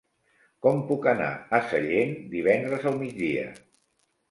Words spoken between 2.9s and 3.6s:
al migdia?